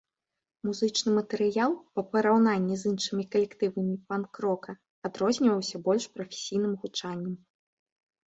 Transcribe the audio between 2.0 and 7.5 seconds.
параўнанні з іншымі калектывамі панк-рока адрозніваўся больш прафесійным гучаннем.